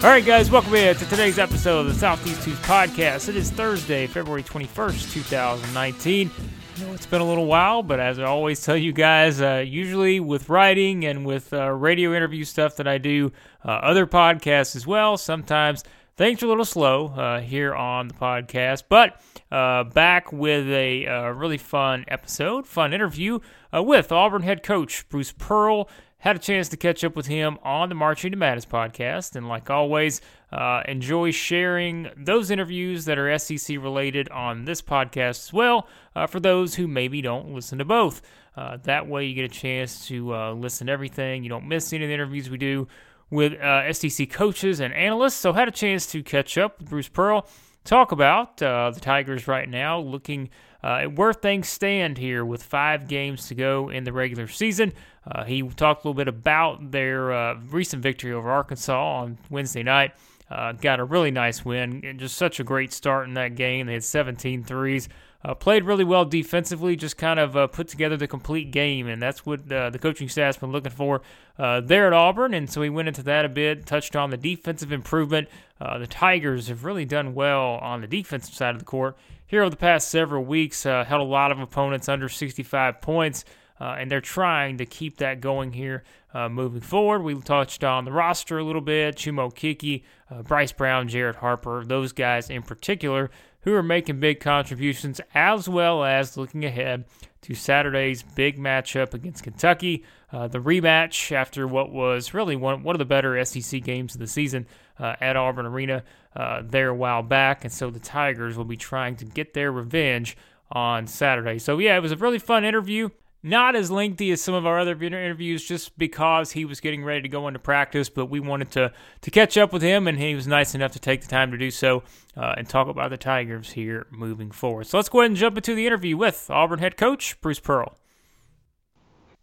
All 0.00 0.14
right, 0.14 0.24
guys, 0.24 0.50
welcome 0.50 0.74
in 0.74 0.94
to 0.96 1.04
today's 1.06 1.38
episode 1.40 1.80
of 1.80 1.86
the 1.86 1.94
Southeast 1.94 2.44
Hoops 2.44 2.60
podcast. 2.60 3.28
It 3.28 3.34
is 3.36 3.50
Thursday, 3.50 4.06
February 4.06 4.44
21st, 4.44 5.12
2019. 5.12 6.30
I 6.30 6.80
know 6.80 6.92
it's 6.92 7.04
been 7.04 7.20
a 7.20 7.26
little 7.26 7.46
while, 7.46 7.82
but 7.82 7.98
as 7.98 8.20
I 8.20 8.24
always 8.24 8.62
tell 8.62 8.76
you 8.76 8.92
guys, 8.92 9.40
uh, 9.40 9.64
usually 9.66 10.20
with 10.20 10.48
writing 10.48 11.04
and 11.04 11.26
with 11.26 11.52
uh, 11.52 11.70
radio 11.70 12.14
interview 12.14 12.44
stuff 12.44 12.76
that 12.76 12.86
I 12.86 12.98
do, 12.98 13.32
uh, 13.64 13.70
other 13.70 14.06
podcasts 14.06 14.76
as 14.76 14.86
well, 14.86 15.16
sometimes 15.16 15.82
things 16.18 16.42
are 16.42 16.46
a 16.46 16.48
little 16.48 16.64
slow 16.64 17.06
uh, 17.06 17.40
here 17.40 17.74
on 17.74 18.08
the 18.08 18.14
podcast. 18.14 18.84
But 18.88 19.22
uh, 19.50 19.84
back 19.84 20.32
with 20.32 20.68
a 20.68 21.06
uh, 21.06 21.28
really 21.30 21.58
fun 21.58 22.04
episode, 22.08 22.66
fun 22.66 22.92
interview 22.92 23.38
with 23.72 24.12
Auburn 24.12 24.42
head 24.42 24.62
coach 24.62 25.08
Bruce 25.08 25.32
Pearl 25.32 25.88
had 26.18 26.34
a 26.34 26.38
chance 26.40 26.68
to 26.68 26.76
catch 26.76 27.04
up 27.04 27.14
with 27.14 27.26
him 27.26 27.58
on 27.62 27.88
the 27.88 27.94
Marching 27.94 28.32
to 28.32 28.36
Madness 28.36 28.66
podcast. 28.66 29.36
And 29.36 29.48
like 29.48 29.70
always, 29.70 30.20
uh, 30.50 30.82
enjoy 30.88 31.30
sharing 31.30 32.10
those 32.16 32.50
interviews 32.50 33.04
that 33.04 33.18
are 33.18 33.38
SEC 33.38 33.76
related 33.76 34.28
on 34.30 34.64
this 34.64 34.82
podcast 34.82 35.46
as 35.46 35.52
well 35.52 35.86
uh, 36.16 36.26
for 36.26 36.40
those 36.40 36.74
who 36.74 36.88
maybe 36.88 37.22
don't 37.22 37.54
listen 37.54 37.78
to 37.78 37.84
both. 37.84 38.20
Uh, 38.56 38.76
that 38.82 39.06
way, 39.06 39.24
you 39.24 39.34
get 39.34 39.44
a 39.44 39.48
chance 39.48 40.08
to 40.08 40.34
uh, 40.34 40.52
listen 40.52 40.88
to 40.88 40.92
everything. 40.92 41.44
You 41.44 41.48
don't 41.48 41.68
miss 41.68 41.92
any 41.92 42.04
of 42.04 42.08
the 42.08 42.14
interviews 42.14 42.50
we 42.50 42.58
do 42.58 42.88
with 43.30 43.54
uh, 43.54 43.92
SEC 43.92 44.30
coaches 44.30 44.80
and 44.80 44.92
analysts. 44.94 45.34
So, 45.34 45.52
had 45.52 45.68
a 45.68 45.72
chance 45.72 46.06
to 46.12 46.22
catch 46.22 46.56
up 46.56 46.78
with 46.78 46.88
Bruce 46.88 47.08
Pearl, 47.08 47.46
talk 47.84 48.12
about 48.12 48.62
uh, 48.62 48.90
the 48.90 49.00
Tigers 49.00 49.48
right 49.48 49.68
now, 49.68 50.00
looking 50.00 50.50
uh, 50.82 51.04
where 51.04 51.32
things 51.32 51.68
stand 51.68 52.18
here 52.18 52.44
with 52.44 52.62
five 52.62 53.08
games 53.08 53.48
to 53.48 53.54
go 53.54 53.88
in 53.88 54.04
the 54.04 54.12
regular 54.12 54.46
season. 54.46 54.92
Uh, 55.26 55.44
he 55.44 55.62
talked 55.62 56.04
a 56.04 56.08
little 56.08 56.14
bit 56.14 56.28
about 56.28 56.90
their 56.90 57.32
uh, 57.32 57.54
recent 57.70 58.02
victory 58.02 58.32
over 58.32 58.50
Arkansas 58.50 59.20
on 59.20 59.38
Wednesday 59.50 59.82
night. 59.82 60.12
Uh, 60.50 60.72
got 60.72 60.98
a 60.98 61.04
really 61.04 61.30
nice 61.30 61.64
win 61.64 62.02
and 62.04 62.18
just 62.18 62.36
such 62.36 62.58
a 62.58 62.64
great 62.64 62.92
start 62.92 63.28
in 63.28 63.34
that 63.34 63.54
game. 63.54 63.86
They 63.86 63.94
had 63.94 64.04
17 64.04 64.64
threes. 64.64 65.08
Uh, 65.44 65.54
played 65.54 65.84
really 65.84 66.02
well 66.02 66.24
defensively, 66.24 66.96
just 66.96 67.16
kind 67.16 67.38
of 67.38 67.56
uh, 67.56 67.68
put 67.68 67.86
together 67.86 68.16
the 68.16 68.26
complete 68.26 68.72
game, 68.72 69.06
and 69.06 69.22
that's 69.22 69.46
what 69.46 69.70
uh, 69.70 69.88
the 69.88 69.98
coaching 69.98 70.28
staff's 70.28 70.56
been 70.56 70.72
looking 70.72 70.90
for 70.90 71.22
uh, 71.60 71.80
there 71.80 72.08
at 72.08 72.12
Auburn. 72.12 72.54
And 72.54 72.68
so 72.68 72.82
he 72.82 72.90
went 72.90 73.06
into 73.06 73.22
that 73.22 73.44
a 73.44 73.48
bit, 73.48 73.86
touched 73.86 74.16
on 74.16 74.30
the 74.30 74.36
defensive 74.36 74.90
improvement. 74.90 75.48
Uh, 75.80 75.98
the 75.98 76.08
Tigers 76.08 76.66
have 76.66 76.84
really 76.84 77.04
done 77.04 77.34
well 77.34 77.76
on 77.76 78.00
the 78.00 78.08
defensive 78.08 78.52
side 78.52 78.74
of 78.74 78.80
the 78.80 78.84
court 78.84 79.16
here 79.46 79.62
over 79.62 79.70
the 79.70 79.76
past 79.76 80.08
several 80.08 80.44
weeks. 80.44 80.84
Uh, 80.84 81.04
held 81.04 81.20
a 81.20 81.24
lot 81.24 81.52
of 81.52 81.60
opponents 81.60 82.08
under 82.08 82.28
65 82.28 83.00
points. 83.00 83.44
And 83.80 84.10
they're 84.10 84.20
trying 84.20 84.78
to 84.78 84.86
keep 84.86 85.18
that 85.18 85.40
going 85.40 85.72
here 85.72 86.02
moving 86.34 86.80
forward. 86.80 87.22
We 87.22 87.40
touched 87.40 87.84
on 87.84 88.04
the 88.04 88.10
roster 88.10 88.58
a 88.58 88.64
little 88.64 88.80
bit 88.80 89.14
Chuma 89.14 89.52
Okeke, 89.52 90.02
uh, 90.32 90.42
Bryce 90.42 90.72
Brown, 90.72 91.06
Jared 91.06 91.36
Harper, 91.36 91.84
those 91.84 92.10
guys 92.10 92.50
in 92.50 92.62
particular 92.62 93.30
who 93.68 93.74
are 93.74 93.82
making 93.82 94.18
big 94.18 94.40
contributions, 94.40 95.20
as 95.34 95.68
well 95.68 96.02
as 96.02 96.36
looking 96.36 96.64
ahead 96.64 97.04
to 97.42 97.54
Saturday's 97.54 98.22
big 98.22 98.58
matchup 98.58 99.14
against 99.14 99.42
Kentucky, 99.42 100.04
uh, 100.32 100.48
the 100.48 100.58
rematch 100.58 101.32
after 101.32 101.66
what 101.66 101.92
was 101.92 102.34
really 102.34 102.56
one, 102.56 102.82
one 102.82 102.94
of 102.94 102.98
the 102.98 103.04
better 103.04 103.42
SEC 103.44 103.82
games 103.82 104.14
of 104.14 104.20
the 104.20 104.26
season 104.26 104.66
uh, 104.98 105.16
at 105.20 105.36
Auburn 105.36 105.66
Arena 105.66 106.02
uh, 106.34 106.62
there 106.64 106.88
a 106.88 106.94
while 106.94 107.22
back. 107.22 107.64
And 107.64 107.72
so 107.72 107.90
the 107.90 108.00
Tigers 108.00 108.56
will 108.56 108.64
be 108.64 108.76
trying 108.76 109.16
to 109.16 109.24
get 109.24 109.54
their 109.54 109.70
revenge 109.70 110.36
on 110.72 111.06
Saturday. 111.06 111.58
So, 111.58 111.78
yeah, 111.78 111.96
it 111.96 112.00
was 112.00 112.12
a 112.12 112.16
really 112.16 112.38
fun 112.38 112.64
interview. 112.64 113.10
Not 113.42 113.76
as 113.76 113.90
lengthy 113.90 114.32
as 114.32 114.40
some 114.40 114.54
of 114.54 114.66
our 114.66 114.80
other 114.80 115.00
interviews, 115.00 115.64
just 115.64 115.96
because 115.96 116.52
he 116.52 116.64
was 116.64 116.80
getting 116.80 117.04
ready 117.04 117.22
to 117.22 117.28
go 117.28 117.46
into 117.46 117.60
practice. 117.60 118.08
But 118.08 118.26
we 118.26 118.40
wanted 118.40 118.72
to 118.72 118.92
to 119.20 119.30
catch 119.30 119.56
up 119.56 119.72
with 119.72 119.82
him, 119.82 120.08
and 120.08 120.18
he 120.18 120.34
was 120.34 120.46
nice 120.46 120.74
enough 120.74 120.92
to 120.92 120.98
take 120.98 121.20
the 121.20 121.28
time 121.28 121.52
to 121.52 121.56
do 121.56 121.70
so 121.70 122.02
uh, 122.36 122.54
and 122.56 122.68
talk 122.68 122.88
about 122.88 123.10
the 123.10 123.16
Tigers 123.16 123.72
here 123.72 124.06
moving 124.10 124.50
forward. 124.50 124.88
So 124.88 124.98
let's 124.98 125.08
go 125.08 125.20
ahead 125.20 125.30
and 125.30 125.38
jump 125.38 125.56
into 125.56 125.74
the 125.74 125.86
interview 125.86 126.16
with 126.16 126.50
Auburn 126.50 126.80
head 126.80 126.96
coach 126.96 127.40
Bruce 127.40 127.60
Pearl. 127.60 127.96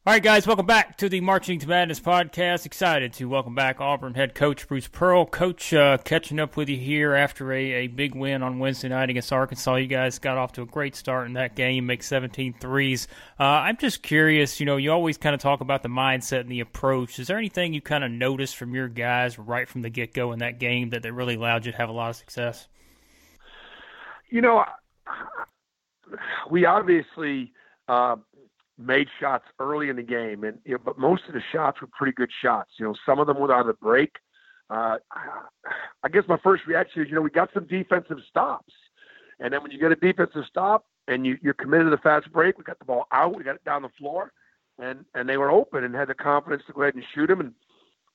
All 0.08 0.14
right, 0.14 0.22
guys, 0.22 0.46
welcome 0.46 0.68
back 0.68 0.98
to 0.98 1.10
the 1.10 1.20
Marching 1.20 1.58
to 1.58 1.68
Madness 1.68 2.00
podcast. 2.00 2.68
Excited 2.68 3.12
to 3.14 3.26
welcome 3.26 3.56
back 3.56 3.82
Auburn 3.82 4.14
head 4.14 4.36
coach 4.36 4.68
Bruce 4.68 4.88
Pearl. 4.88 5.26
Coach, 5.26 5.74
uh, 5.74 5.98
catching 5.98 6.40
up 6.40 6.56
with 6.56 6.70
you 6.70 6.78
here 6.78 7.16
after 7.16 7.52
a, 7.52 7.72
a 7.72 7.88
big 7.88 8.14
win 8.14 8.44
on 8.44 8.60
Wednesday 8.60 8.90
night 8.90 9.10
against 9.10 9.34
Arkansas. 9.34 9.78
You 9.78 9.88
guys 9.88 10.20
got 10.20 10.38
off 10.38 10.52
to 10.54 10.62
a 10.62 10.66
great 10.68 10.96
start 10.96 11.26
in 11.26 11.34
that 11.34 11.56
game, 11.56 11.88
make 11.88 12.04
17 12.04 12.54
threes. 12.54 13.08
Uh, 13.40 13.46
I'm 13.46 13.78
just 13.78 14.04
curious, 14.04 14.60
you 14.60 14.68
know, 14.68 14.78
you 14.78 14.92
always 14.92 15.18
kind 15.18 15.34
of 15.34 15.42
talk 15.42 15.62
about 15.62 15.82
the 15.82 15.90
mindset 15.90 16.42
and 16.42 16.52
the 16.52 16.60
approach. 16.60 17.18
Is 17.18 17.26
there 17.26 17.40
anything 17.40 17.74
you 17.74 17.82
kind 17.82 18.04
of 18.04 18.12
noticed 18.12 18.58
from 18.58 18.76
your 18.76 18.88
guys 18.88 19.40
right 19.40 19.68
from 19.68 19.82
the 19.82 19.90
get 19.90 20.14
go 20.14 20.34
in 20.34 20.38
that 20.38 20.60
game 20.60 20.92
that, 20.92 21.02
that 21.02 21.14
really 21.14 21.34
allowed 21.34 21.66
you 21.66 21.72
to 21.72 21.78
have 21.80 21.90
a 21.90 21.94
lot 21.94 22.12
of 22.12 22.16
success? 22.16 22.68
You 24.30 24.42
know, 24.42 24.66
we 26.52 26.68
obviously. 26.68 27.54
Uh, 27.88 28.18
made 28.78 29.08
shots 29.20 29.46
early 29.60 29.90
in 29.90 29.96
the 29.96 30.04
game, 30.04 30.44
and 30.44 30.58
you 30.66 30.74
know, 30.74 30.80
but 30.84 30.98
most 30.98 31.24
of 31.28 31.34
the 31.34 31.42
shots 31.52 31.82
were 31.82 31.88
pretty 31.98 32.14
good 32.14 32.32
shots. 32.42 32.72
You 32.78 32.86
know, 32.86 32.96
some 33.06 33.20
of 33.20 33.28
them 33.28 33.40
were 33.40 33.54
on 33.54 33.68
the 33.68 33.74
break. 33.74 34.12
Uh, 34.70 34.98
I 36.04 36.10
guess 36.10 36.24
my 36.28 36.38
first 36.44 36.66
reaction 36.66 37.04
is, 37.04 37.10
you 37.10 37.16
know, 37.16 37.22
we 37.22 37.30
got 37.30 37.50
some 37.54 37.68
defensive 37.68 38.18
stops, 38.30 38.74
and 39.40 39.54
then 39.54 39.62
when 39.62 39.72
you 39.72 39.80
get 39.80 39.92
a 39.92 39.96
defensive 39.96 40.44
stop 40.50 40.86
and 41.08 41.26
you, 41.26 41.38
you're 41.42 41.54
committed 41.54 41.86
to 41.86 41.92
the 41.92 41.98
fast 41.98 42.32
break, 42.32 42.58
we 42.58 42.64
got 42.64 42.80
the 42.80 42.86
ball 42.86 43.06
out, 43.12 43.36
we 43.36 43.44
got 43.44 43.56
it 43.56 43.64
down 43.64 43.84
the 43.84 43.90
floor, 43.98 44.32
and 44.80 45.06
and 45.14 45.30
they 45.30 45.38
were 45.38 45.52
open 45.52 45.84
and 45.84 45.96
had 45.96 46.08
the 46.08 46.16
confidence 46.16 46.64
to 46.68 46.74
go 46.74 46.82
ahead 46.82 46.96
and 46.96 47.04
shoot 47.14 47.28
them 47.28 47.40
and 47.40 47.54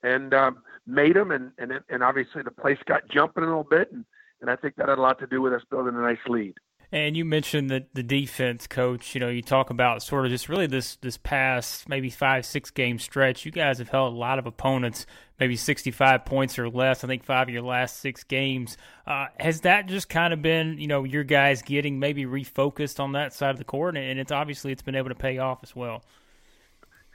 and 0.03 0.35
um, 0.35 0.59
made 0.87 1.17
them, 1.17 1.31
and 1.31 1.53
and 1.59 1.73
and 1.89 2.03
obviously 2.03 2.43
the 2.43 2.51
place 2.51 2.79
got 2.87 3.09
jumping 3.09 3.45
a 3.45 3.47
little 3.47 3.65
bit, 3.65 3.91
and 3.93 4.05
and 4.41 4.51
I 4.51 4.57
think 4.57 4.77
that 4.77 4.89
had 4.89 4.99
a 4.99 5.03
lot 5.03 5.19
to 5.21 5.27
do 5.27 5.41
with 5.41 5.53
us 5.53 5.63
building 5.71 5.95
a 5.95 6.01
nice 6.01 6.19
lead. 6.29 6.55
And 6.93 7.17
you 7.17 7.25
mentioned 7.25 7.71
that 7.71 7.95
the 7.95 8.03
defense 8.03 8.67
coach, 8.67 9.15
you 9.15 9.21
know, 9.21 9.29
you 9.29 9.43
talk 9.43 9.71
about 9.71 10.03
sort 10.03 10.25
of 10.25 10.33
just 10.33 10.49
really 10.49 10.67
this 10.67 10.97
this 10.97 11.17
past 11.17 11.89
maybe 11.89 12.11
five, 12.11 12.45
six 12.45 12.71
game 12.71 12.99
stretch. 12.99 13.45
You 13.45 13.53
guys 13.53 13.79
have 13.79 13.91
held 13.91 14.13
a 14.13 14.17
lot 14.17 14.41
of 14.41 14.47
opponents, 14.47 15.07
maybe 15.39 15.55
65 15.55 16.25
points 16.25 16.59
or 16.59 16.69
less. 16.69 17.05
I 17.05 17.07
think 17.07 17.25
five 17.25 17.47
of 17.47 17.55
your 17.55 17.63
last 17.63 18.01
six 18.01 18.25
games. 18.25 18.77
Uh, 19.07 19.27
has 19.39 19.61
that 19.61 19.87
just 19.87 20.09
kind 20.09 20.33
of 20.33 20.43
been, 20.43 20.79
you 20.79 20.89
know, 20.89 21.05
your 21.05 21.23
guys 21.23 21.63
getting 21.63 22.01
maybe 22.01 22.27
refocused 22.27 22.99
on 22.99 23.13
that 23.13 23.33
side 23.33 23.51
of 23.51 23.59
the 23.59 23.65
court? 23.65 23.97
And 23.97 24.19
it's 24.19 24.33
obviously 24.33 24.73
it's 24.73 24.83
been 24.83 24.97
able 24.97 25.11
to 25.11 25.15
pay 25.15 25.39
off 25.39 25.61
as 25.63 25.77
well. 25.77 26.03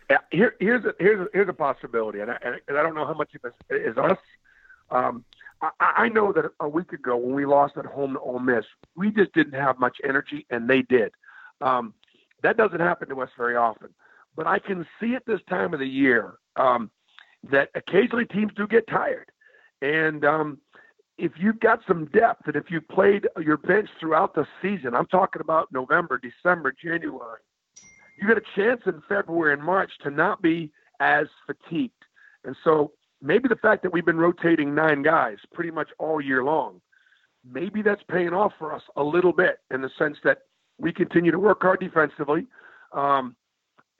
Yeah, 0.10 0.18
here, 0.32 0.56
here's 0.60 0.86
a, 0.86 0.94
here's 1.00 1.20
a, 1.20 1.28
here's 1.34 1.50
a 1.50 1.54
possibility, 1.54 2.20
and 2.20 2.32
I, 2.32 2.38
and 2.68 2.78
I 2.78 2.84
don't 2.84 2.94
know 2.94 3.06
how 3.06 3.16
much 3.16 3.34
of 3.34 3.42
this 3.42 3.54
is 3.72 3.98
us. 3.98 4.20
Um, 4.92 5.26
I, 5.80 6.10
know 6.10 6.32
that 6.34 6.46
a 6.60 6.68
week 6.68 6.92
ago 6.94 7.18
when 7.18 7.36
we 7.36 7.46
lost 7.46 7.78
at 7.78 7.86
home 7.86 8.14
to 8.14 8.20
Ole 8.20 8.40
Miss, 8.40 8.66
we 8.96 9.12
just 9.12 9.34
didn't 9.34 9.60
have 9.60 9.80
much 9.80 9.98
energy, 10.04 10.46
and 10.50 10.70
they 10.70 10.82
did. 10.82 11.12
Um, 11.62 11.94
that 12.44 12.58
doesn't 12.58 12.80
happen 12.80 13.10
to 13.10 13.22
us 13.22 13.30
very 13.38 13.56
often, 13.56 13.90
but 14.36 14.48
I 14.48 14.60
can 14.60 14.86
see 15.00 15.16
at 15.16 15.26
this 15.26 15.40
time 15.50 15.74
of 15.74 15.80
the 15.80 15.88
year 15.88 16.36
um, 16.56 16.92
that 17.50 17.70
occasionally 17.76 18.26
teams 18.26 18.52
do 18.56 18.68
get 18.68 18.88
tired, 18.88 19.32
and 19.82 20.26
um, 20.26 20.60
if 21.18 21.32
you've 21.38 21.60
got 21.60 21.80
some 21.88 22.06
depth, 22.08 22.48
and 22.48 22.56
if 22.56 22.70
you 22.70 22.82
played 22.82 23.28
your 23.42 23.58
bench 23.58 23.90
throughout 24.00 24.36
the 24.36 24.46
season, 24.62 24.94
I'm 24.94 25.08
talking 25.08 25.42
about 25.42 25.72
November, 25.72 26.20
December, 26.20 26.74
January, 26.82 27.40
you 28.20 28.28
get 28.28 28.38
a 28.38 28.42
chance 28.56 28.82
in 28.86 29.02
February 29.08 29.54
and 29.54 29.64
March 29.64 29.92
to 30.04 30.10
not 30.10 30.42
be 30.42 30.72
as 31.00 31.28
fatigued. 31.46 31.94
And 32.44 32.56
so 32.64 32.92
maybe 33.22 33.48
the 33.48 33.56
fact 33.56 33.84
that 33.84 33.94
we've 33.94 34.06
been 34.06 34.18
rotating 34.18 34.76
nine 34.76 35.02
guys 35.02 35.38
pretty 35.54 35.72
much 35.72 35.90
all 35.98 36.22
year 36.22 36.44
long, 36.44 36.82
maybe 37.50 37.82
that's 37.82 38.02
paying 38.10 38.34
off 38.34 38.54
for 38.58 38.74
us 38.74 38.82
a 38.96 39.04
little 39.04 39.34
bit 39.34 39.60
in 39.72 39.82
the 39.82 39.90
sense 39.98 40.18
that 40.24 40.40
we 40.78 40.92
continue 40.92 41.32
to 41.32 41.40
work 41.40 41.62
hard 41.62 41.80
defensively. 41.80 42.48
Um, 42.92 43.36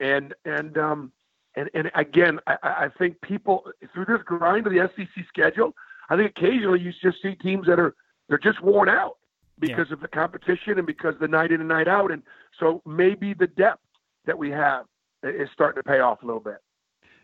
and, 0.00 0.34
and, 0.44 0.76
um, 0.76 1.12
and, 1.54 1.70
and 1.74 1.90
again, 1.94 2.38
I, 2.46 2.56
I 2.62 2.88
think 2.98 3.20
people 3.22 3.64
through 3.94 4.04
this 4.06 4.20
grind 4.24 4.66
of 4.66 4.72
the 4.72 4.88
SEC 4.96 5.24
schedule, 5.28 5.74
I 6.10 6.16
think 6.16 6.30
occasionally 6.36 6.80
you 6.80 6.92
just 7.02 7.22
see 7.22 7.34
teams 7.36 7.66
that 7.66 7.80
are, 7.80 7.94
they're 8.28 8.38
just 8.38 8.62
worn 8.62 8.88
out 8.88 9.16
because 9.58 9.86
yeah. 9.88 9.94
of 9.94 10.00
the 10.00 10.08
competition 10.08 10.78
and 10.78 10.86
because 10.86 11.14
the 11.20 11.28
night 11.28 11.52
in 11.52 11.60
and 11.60 11.68
night 11.68 11.88
out. 11.88 12.10
And 12.10 12.22
so 12.60 12.82
maybe 12.84 13.32
the 13.32 13.46
depth 13.46 13.80
that 14.26 14.36
we 14.36 14.50
have 14.50 14.84
is 15.22 15.48
starting 15.52 15.82
to 15.82 15.88
pay 15.88 16.00
off 16.00 16.22
a 16.22 16.26
little 16.26 16.40
bit. 16.40 16.58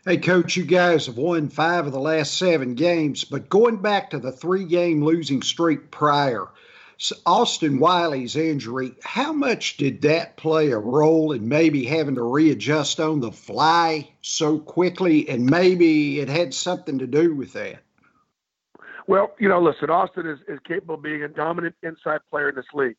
Hey, 0.05 0.17
coach, 0.17 0.57
you 0.57 0.65
guys 0.65 1.05
have 1.05 1.15
won 1.15 1.47
five 1.47 1.85
of 1.85 1.93
the 1.93 1.99
last 1.99 2.37
seven 2.37 2.75
games, 2.75 3.23
but 3.23 3.47
going 3.47 3.77
back 3.77 4.09
to 4.09 4.19
the 4.19 4.33
three 4.33 4.65
game 4.65 5.01
losing 5.01 5.41
streak 5.41 5.91
prior, 5.91 6.49
Austin 7.25 7.79
Wiley's 7.79 8.35
injury, 8.35 8.95
how 9.01 9.31
much 9.31 9.77
did 9.77 10.01
that 10.01 10.35
play 10.35 10.71
a 10.71 10.77
role 10.77 11.31
in 11.31 11.47
maybe 11.47 11.85
having 11.85 12.15
to 12.15 12.23
readjust 12.23 12.99
on 12.99 13.21
the 13.21 13.31
fly 13.31 14.09
so 14.21 14.59
quickly? 14.59 15.29
And 15.29 15.45
maybe 15.45 16.19
it 16.19 16.27
had 16.27 16.53
something 16.53 16.99
to 16.99 17.07
do 17.07 17.33
with 17.33 17.53
that. 17.53 17.81
Well, 19.07 19.33
you 19.39 19.47
know, 19.47 19.61
listen, 19.61 19.89
Austin 19.89 20.27
is, 20.27 20.39
is 20.49 20.59
capable 20.67 20.95
of 20.95 21.01
being 21.01 21.23
a 21.23 21.29
dominant 21.29 21.75
inside 21.81 22.19
player 22.29 22.49
in 22.49 22.55
this 22.55 22.65
league. 22.73 22.97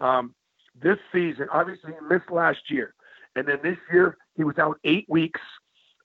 Um, 0.00 0.34
this 0.82 0.98
season, 1.12 1.48
obviously, 1.52 1.92
he 1.92 2.14
missed 2.14 2.30
last 2.30 2.70
year. 2.70 2.94
And 3.34 3.46
then 3.46 3.58
this 3.62 3.76
year, 3.92 4.16
he 4.38 4.44
was 4.44 4.56
out 4.56 4.80
eight 4.84 5.04
weeks 5.10 5.42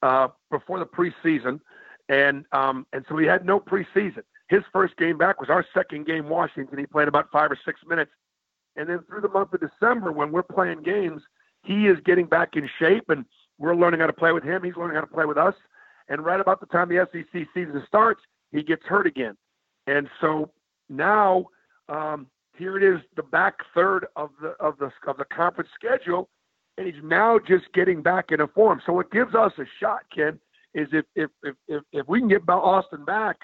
uh, 0.01 0.29
before 0.49 0.79
the 0.79 0.85
preseason. 0.85 1.59
And, 2.09 2.45
um, 2.51 2.85
and 2.93 3.05
so 3.07 3.17
he 3.17 3.25
had 3.25 3.45
no 3.45 3.59
preseason. 3.59 4.23
His 4.49 4.63
first 4.73 4.97
game 4.97 5.17
back 5.17 5.39
was 5.39 5.49
our 5.49 5.65
second 5.73 6.05
game, 6.05 6.27
Washington. 6.27 6.77
He 6.77 6.85
played 6.85 7.07
about 7.07 7.31
five 7.31 7.51
or 7.51 7.57
six 7.63 7.79
minutes. 7.87 8.11
And 8.75 8.89
then 8.89 8.99
through 9.07 9.21
the 9.21 9.29
month 9.29 9.53
of 9.53 9.61
December, 9.61 10.11
when 10.11 10.31
we're 10.31 10.43
playing 10.43 10.83
games, 10.83 11.21
he 11.63 11.87
is 11.87 11.97
getting 12.05 12.25
back 12.25 12.55
in 12.55 12.69
shape 12.79 13.09
and 13.09 13.25
we're 13.57 13.75
learning 13.75 13.99
how 13.99 14.07
to 14.07 14.13
play 14.13 14.31
with 14.31 14.43
him. 14.43 14.63
He's 14.63 14.75
learning 14.75 14.95
how 14.95 15.01
to 15.01 15.07
play 15.07 15.25
with 15.25 15.37
us. 15.37 15.53
And 16.09 16.25
right 16.25 16.39
about 16.39 16.59
the 16.59 16.65
time 16.65 16.89
the 16.89 17.07
SEC 17.11 17.47
season 17.53 17.83
starts, 17.87 18.21
he 18.51 18.63
gets 18.63 18.83
hurt 18.85 19.07
again. 19.07 19.37
And 19.87 20.09
so 20.19 20.51
now 20.89 21.45
um, 21.87 22.27
here 22.57 22.77
it 22.77 22.83
is, 22.83 23.01
the 23.15 23.23
back 23.23 23.55
third 23.73 24.07
of 24.15 24.29
the 24.41 24.49
of 24.59 24.77
the 24.77 24.91
of 25.07 25.17
the 25.17 25.25
conference 25.25 25.69
schedule, 25.75 26.29
and 26.81 26.93
he's 26.93 27.03
now 27.03 27.39
just 27.39 27.65
getting 27.73 28.01
back 28.01 28.31
into 28.31 28.47
form. 28.47 28.81
So 28.85 28.93
what 28.93 29.11
gives 29.11 29.35
us 29.35 29.51
a 29.59 29.63
shot, 29.79 30.01
Ken, 30.13 30.39
is 30.73 30.87
if 30.91 31.05
if 31.15 31.29
if 31.43 31.55
if, 31.67 31.83
if 31.91 32.07
we 32.07 32.19
can 32.19 32.27
get 32.27 32.47
Austin 32.49 33.05
back 33.05 33.37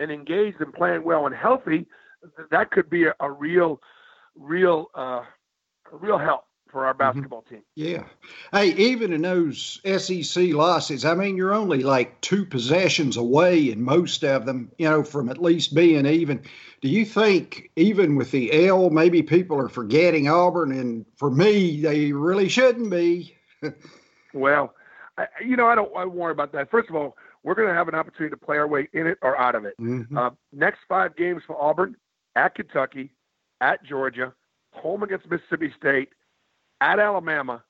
and 0.00 0.10
engaged 0.10 0.60
and 0.60 0.72
playing 0.72 1.02
well 1.02 1.26
and 1.26 1.34
healthy, 1.34 1.86
that 2.50 2.70
could 2.70 2.88
be 2.88 3.06
a, 3.06 3.14
a 3.20 3.30
real, 3.30 3.80
real, 4.36 4.86
uh, 4.96 5.22
a 5.92 5.96
real 6.00 6.18
help 6.18 6.44
for 6.70 6.86
our 6.86 6.92
mm-hmm. 6.92 6.98
basketball 6.98 7.42
team. 7.42 7.62
Yeah. 7.74 8.04
Hey, 8.52 8.68
even 8.74 9.12
in 9.12 9.22
those 9.22 9.80
SEC 9.84 10.52
losses, 10.52 11.04
I 11.04 11.14
mean, 11.14 11.36
you're 11.36 11.54
only 11.54 11.82
like 11.82 12.20
two 12.20 12.44
possessions 12.44 13.16
away 13.16 13.70
in 13.70 13.82
most 13.82 14.24
of 14.24 14.46
them, 14.46 14.70
you 14.78 14.88
know, 14.88 15.02
from 15.02 15.28
at 15.28 15.42
least 15.42 15.74
being 15.74 16.06
even. 16.06 16.42
Do 16.80 16.88
you 16.88 17.04
think, 17.04 17.70
even 17.76 18.16
with 18.16 18.30
the 18.30 18.66
L, 18.68 18.90
maybe 18.90 19.22
people 19.22 19.58
are 19.58 19.68
forgetting 19.68 20.28
Auburn? 20.28 20.72
And 20.72 21.04
for 21.16 21.30
me, 21.30 21.80
they 21.80 22.12
really 22.12 22.48
shouldn't 22.48 22.90
be. 22.90 23.36
well, 24.34 24.74
I, 25.16 25.26
you 25.44 25.56
know, 25.56 25.66
I 25.66 25.74
don't 25.74 25.94
I 25.96 26.04
worry 26.04 26.32
about 26.32 26.52
that. 26.52 26.70
First 26.70 26.88
of 26.88 26.96
all, 26.96 27.16
we're 27.42 27.54
going 27.54 27.68
to 27.68 27.74
have 27.74 27.88
an 27.88 27.94
opportunity 27.94 28.30
to 28.30 28.36
play 28.36 28.56
our 28.56 28.68
way 28.68 28.88
in 28.92 29.06
it 29.06 29.18
or 29.22 29.38
out 29.38 29.54
of 29.54 29.64
it. 29.64 29.74
Mm-hmm. 29.80 30.16
Uh, 30.16 30.30
next 30.52 30.80
five 30.88 31.16
games 31.16 31.42
for 31.46 31.60
Auburn 31.60 31.96
at 32.36 32.54
Kentucky, 32.54 33.10
at 33.60 33.84
Georgia, 33.84 34.32
home 34.72 35.02
against 35.02 35.28
Mississippi 35.30 35.72
State, 35.76 36.10
at 36.80 36.98
Alabama, 36.98 37.62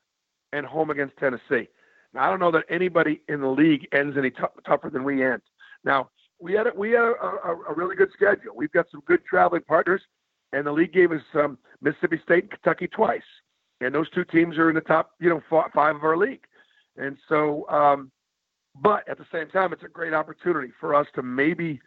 and 0.53 0.67
home 0.67 0.91
against 0.91 1.17
Tennessee. 1.17 1.69
Now, 2.15 2.25
I 2.25 2.31
don't 2.31 2.41
know 2.41 2.51
that 2.53 2.65
anybody 2.71 3.23
in 3.29 3.41
the 3.41 3.49
league 3.49 3.87
ends 3.93 4.17
any 4.17 4.31
t- 4.31 4.43
tougher 4.67 4.91
than 4.91 5.05
we 5.05 5.25
end. 5.25 5.43
Now, 5.85 6.11
we 6.41 6.53
had 6.55 6.67
a, 6.67 6.71
we 6.75 6.93
had 6.93 7.03
a, 7.03 7.13
a, 7.13 7.57
a, 7.71 7.75
really 7.75 7.97
good 7.97 8.11
schedule. 8.13 8.55
We've 8.55 8.73
got 8.73 8.87
some 8.91 9.03
good 9.07 9.25
traveling 9.25 9.63
partners, 9.63 10.01
and 10.53 10.67
the 10.67 10.73
league 10.73 10.93
gave 10.93 11.13
us 11.13 11.23
um, 11.35 11.59
Mississippi 11.83 12.21
State 12.23 12.45
and 12.45 12.51
Kentucky 12.51 12.89
twice, 12.89 13.23
and 13.81 13.95
those 13.95 14.09
two 14.11 14.25
teams 14.25 14.57
are 14.57 14.69
in 14.69 14.75
the 14.75 14.81
top, 14.81 15.11
you 15.21 15.29
know, 15.29 15.43
five 15.51 15.97
of 15.97 16.05
our 16.05 16.17
league. 16.17 16.45
And 16.97 17.17
so, 17.29 17.69
um, 17.69 18.11
but 18.81 19.09
at 19.09 19.19
the 19.19 19.27
same 19.33 19.49
time, 19.49 19.73
it's 19.73 19.83
a 19.83 19.89
great 19.89 20.15
opportunity 20.15 20.73
for 20.81 20.95
us 20.95 21.07
to 21.15 21.23
maybe, 21.23 21.81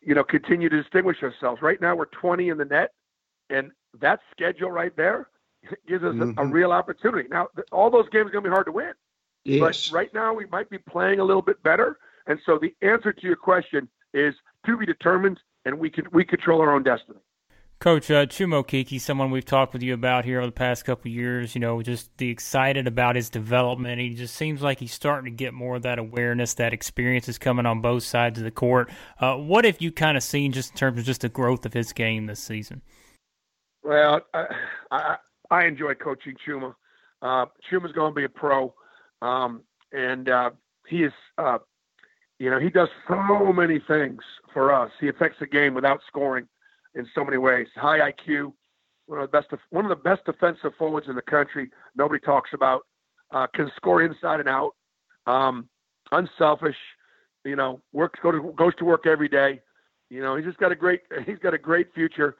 you 0.00 0.14
know, 0.14 0.24
continue 0.24 0.68
to 0.68 0.82
distinguish 0.82 1.22
ourselves. 1.22 1.62
Right 1.62 1.80
now, 1.80 1.96
we're 1.96 2.06
20 2.06 2.50
in 2.50 2.58
the 2.58 2.64
net, 2.64 2.90
and 3.50 3.72
that 4.00 4.20
schedule 4.32 4.70
right 4.70 4.94
there 4.96 5.28
gives 5.88 6.04
us 6.04 6.14
mm-hmm. 6.14 6.38
a, 6.38 6.42
a, 6.42 6.46
real 6.46 6.72
opportunity. 6.72 7.28
Now, 7.28 7.48
all 7.72 7.90
those 7.90 8.08
games 8.10 8.28
are 8.28 8.32
going 8.32 8.44
to 8.44 8.50
be 8.50 8.52
hard 8.52 8.66
to 8.66 8.72
win. 8.72 8.92
Yes. 9.44 9.60
But 9.60 9.94
right 9.94 10.14
now, 10.14 10.32
we 10.32 10.46
might 10.46 10.70
be 10.70 10.78
playing 10.78 11.20
a 11.20 11.24
little 11.24 11.42
bit 11.42 11.62
better. 11.62 11.98
And 12.26 12.38
so 12.46 12.58
the 12.58 12.74
answer 12.86 13.12
to 13.12 13.26
your 13.26 13.36
question 13.36 13.88
is 14.14 14.34
to 14.66 14.76
be 14.76 14.86
determined, 14.86 15.38
and 15.64 15.78
we 15.78 15.90
can 15.90 16.06
we 16.12 16.24
control 16.24 16.60
our 16.60 16.74
own 16.74 16.82
destiny. 16.82 17.18
Coach 17.80 18.10
uh, 18.10 18.24
Chuma 18.24 18.64
Okeke, 18.64 18.98
someone 18.98 19.30
we've 19.30 19.44
talked 19.44 19.74
with 19.74 19.82
you 19.82 19.92
about 19.92 20.24
here 20.24 20.38
over 20.38 20.46
the 20.46 20.52
past 20.52 20.86
couple 20.86 21.10
years, 21.10 21.54
you 21.54 21.60
know, 21.60 21.82
just 21.82 22.16
the 22.16 22.30
excited 22.30 22.86
about 22.86 23.14
his 23.14 23.28
development. 23.28 24.00
He 24.00 24.14
just 24.14 24.34
seems 24.36 24.62
like 24.62 24.78
he's 24.78 24.94
starting 24.94 25.30
to 25.30 25.36
get 25.36 25.52
more 25.52 25.76
of 25.76 25.82
that 25.82 25.98
awareness, 25.98 26.54
that 26.54 26.72
experience 26.72 27.28
is 27.28 27.36
coming 27.36 27.66
on 27.66 27.82
both 27.82 28.02
sides 28.04 28.38
of 28.38 28.44
the 28.44 28.50
court. 28.50 28.90
Uh, 29.20 29.34
what 29.34 29.66
have 29.66 29.82
you 29.82 29.92
kind 29.92 30.16
of 30.16 30.22
seen 30.22 30.52
just 30.52 30.70
in 30.70 30.76
terms 30.78 30.98
of 30.98 31.04
just 31.04 31.20
the 31.22 31.28
growth 31.28 31.66
of 31.66 31.74
his 31.74 31.92
game 31.92 32.24
this 32.24 32.40
season? 32.40 32.80
Well, 33.82 34.22
I, 34.32 34.46
I, 34.90 35.16
I 35.50 35.64
enjoy 35.66 35.94
coaching 35.94 36.34
Chuma. 36.46 36.74
Uh, 37.22 37.46
Chuma's 37.70 37.92
going 37.92 38.12
to 38.12 38.14
be 38.14 38.24
a 38.24 38.28
pro, 38.28 38.74
um, 39.22 39.62
and 39.92 40.28
uh, 40.28 40.50
he 40.86 41.04
is, 41.04 41.12
uh, 41.38 41.58
you 42.38 42.50
know, 42.50 42.58
he 42.58 42.68
does 42.68 42.88
so 43.08 43.52
many 43.52 43.80
things 43.86 44.20
for 44.52 44.72
us. 44.72 44.90
He 45.00 45.08
affects 45.08 45.38
the 45.40 45.46
game 45.46 45.74
without 45.74 46.00
scoring 46.06 46.46
in 46.94 47.06
so 47.14 47.24
many 47.24 47.38
ways. 47.38 47.66
High 47.76 48.10
IQ, 48.10 48.52
one 49.06 49.20
of 49.20 49.30
the 49.30 49.36
best 49.36 49.48
one 49.70 49.84
of 49.84 49.88
the 49.88 49.96
best 49.96 50.24
defensive 50.24 50.72
forwards 50.78 51.08
in 51.08 51.14
the 51.14 51.22
country. 51.22 51.70
Nobody 51.96 52.20
talks 52.20 52.50
about. 52.52 52.82
Uh, 53.30 53.46
can 53.54 53.70
score 53.76 54.02
inside 54.02 54.40
and 54.40 54.48
out. 54.48 54.72
Um, 55.26 55.68
unselfish. 56.12 56.76
You 57.44 57.56
know, 57.56 57.82
works 57.92 58.18
go 58.22 58.32
to, 58.32 58.54
goes 58.56 58.74
to 58.76 58.84
work 58.84 59.06
every 59.06 59.28
day. 59.28 59.60
You 60.10 60.22
know, 60.22 60.36
he's 60.36 60.46
just 60.46 60.58
got 60.58 60.72
a 60.72 60.76
great 60.76 61.00
he's 61.26 61.38
got 61.38 61.54
a 61.54 61.58
great 61.58 61.92
future. 61.94 62.36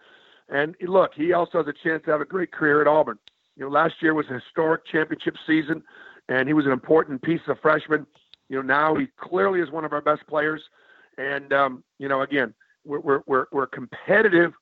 And 0.49 0.76
look, 0.82 1.12
he 1.14 1.32
also 1.32 1.58
has 1.58 1.67
a 1.69 1.73
chance 1.73 2.02
to 2.05 2.11
have 2.11 2.20
a 2.20 2.26
great 2.26 2.52
career 2.52 2.81
at 2.81 2.87
Auburn. 2.87 3.19
You 3.56 3.64
know, 3.64 3.70
last 3.70 3.94
year 4.00 4.14
was 4.14 4.26
a 4.31 4.35
historic 4.35 4.87
championship 4.87 5.37
season, 5.46 5.82
and 6.29 6.49
he 6.49 6.55
was 6.55 6.67
an 6.67 6.73
important 6.73 7.23
piece 7.23 7.41
of 7.49 7.58
freshman. 7.61 8.06
You 8.49 8.56
know, 8.56 8.62
now 8.62 8.94
he 8.94 9.06
clearly 9.19 9.61
is 9.61 9.70
one 9.70 9.85
of 9.85 9.93
our 9.93 10.00
best 10.00 10.26
players. 10.26 10.62
And 11.17 11.52
um, 11.52 11.85
you 11.99 12.08
know, 12.08 12.23
again, 12.23 12.55
we're 12.85 13.23
we're 13.26 13.46
we're 13.52 13.67
competitive 13.67 14.52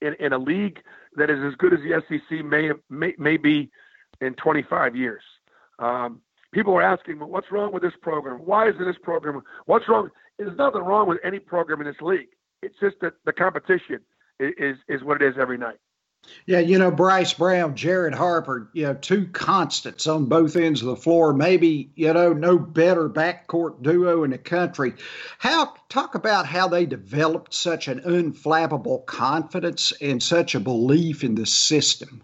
in, 0.00 0.14
in 0.20 0.32
a 0.32 0.38
league 0.38 0.80
that 1.16 1.30
is 1.30 1.38
as 1.44 1.54
good 1.56 1.72
as 1.72 1.80
the 1.80 2.02
SEC 2.08 2.44
may 2.44 2.70
may, 2.90 3.14
may 3.18 3.36
be 3.36 3.70
in 4.20 4.34
25 4.34 4.96
years. 4.96 5.22
Um, 5.78 6.20
people 6.52 6.74
are 6.74 6.82
asking, 6.82 7.18
well, 7.18 7.28
what's 7.28 7.50
wrong 7.50 7.72
with 7.72 7.82
this 7.82 7.92
program? 8.00 8.38
Why 8.38 8.68
isn't 8.68 8.84
this 8.84 8.96
program? 9.02 9.42
What's 9.66 9.88
wrong? 9.88 10.10
There's 10.38 10.56
nothing 10.56 10.82
wrong 10.82 11.08
with 11.08 11.18
any 11.24 11.38
program 11.38 11.80
in 11.80 11.86
this 11.86 12.00
league. 12.00 12.28
It's 12.62 12.74
just 12.80 12.96
that 13.00 13.14
the 13.24 13.32
competition 13.32 14.00
is 14.40 14.76
is 14.88 15.02
what 15.02 15.22
it 15.22 15.28
is 15.28 15.38
every 15.38 15.58
night. 15.58 15.78
Yeah, 16.46 16.58
you 16.58 16.78
know, 16.78 16.90
Bryce 16.90 17.34
Brown, 17.34 17.76
Jared 17.76 18.14
Harper, 18.14 18.68
you 18.72 18.84
know, 18.84 18.94
two 18.94 19.26
constants 19.28 20.06
on 20.06 20.26
both 20.26 20.56
ends 20.56 20.80
of 20.80 20.88
the 20.88 20.96
floor. 20.96 21.32
Maybe, 21.32 21.90
you 21.94 22.12
know, 22.12 22.32
no 22.32 22.58
better 22.58 23.08
backcourt 23.08 23.82
duo 23.82 24.24
in 24.24 24.30
the 24.30 24.38
country. 24.38 24.94
How 25.38 25.74
talk 25.88 26.14
about 26.14 26.46
how 26.46 26.68
they 26.68 26.86
developed 26.86 27.54
such 27.54 27.88
an 27.88 28.00
unflappable 28.00 29.06
confidence 29.06 29.92
and 30.00 30.22
such 30.22 30.54
a 30.54 30.60
belief 30.60 31.22
in 31.22 31.36
the 31.36 31.46
system. 31.46 32.22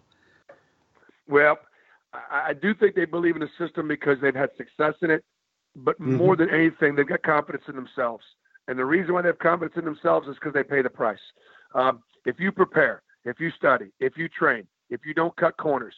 Well, 1.28 1.59
I 2.31 2.52
do 2.52 2.75
think 2.75 2.95
they 2.95 3.07
believe 3.07 3.37
in 3.37 3.40
the 3.40 3.50
system 3.59 3.88
because 3.88 4.19
they've 4.21 4.35
had 4.35 4.50
success 4.57 4.95
in 5.00 5.11
it, 5.11 5.25
but 5.75 5.95
mm-hmm. 5.95 6.16
more 6.16 6.37
than 6.37 6.50
anything, 6.50 6.95
they've 6.95 7.07
got 7.07 7.23
confidence 7.23 7.64
in 7.69 7.76
themselves. 7.76 8.25
And 8.69 8.78
the 8.78 8.85
reason 8.85 9.14
why 9.14 9.23
they 9.23 9.28
have 9.28 9.38
confidence 9.38 9.76
in 9.76 9.85
themselves 9.85 10.28
is 10.28 10.35
because 10.35 10.52
they 10.52 10.62
pay 10.62 10.83
the 10.83 10.90
price. 10.90 11.19
Um, 11.75 12.02
if 12.25 12.38
you 12.38 12.52
prepare, 12.52 13.02
if 13.25 13.41
you 13.41 13.50
study, 13.50 13.93
if 14.00 14.17
you 14.17 14.29
train, 14.29 14.67
if 14.91 15.00
you 15.05 15.14
don't 15.14 15.35
cut 15.37 15.57
corners, 15.57 15.95